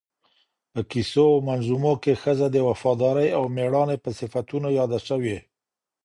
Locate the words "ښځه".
2.21-2.47